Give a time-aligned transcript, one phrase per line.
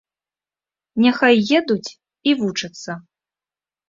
[1.03, 1.89] Няхай едуць
[2.31, 2.91] і вучацца.